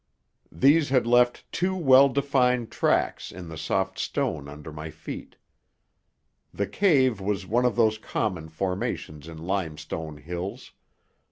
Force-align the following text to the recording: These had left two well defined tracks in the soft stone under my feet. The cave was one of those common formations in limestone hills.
These 0.51 0.89
had 0.89 1.05
left 1.05 1.45
two 1.51 1.75
well 1.75 2.09
defined 2.09 2.71
tracks 2.71 3.31
in 3.31 3.49
the 3.49 3.55
soft 3.59 3.99
stone 3.99 4.49
under 4.49 4.71
my 4.73 4.89
feet. 4.89 5.35
The 6.51 6.65
cave 6.65 7.21
was 7.21 7.45
one 7.45 7.65
of 7.65 7.75
those 7.75 7.99
common 7.99 8.49
formations 8.49 9.27
in 9.27 9.37
limestone 9.37 10.17
hills. 10.17 10.71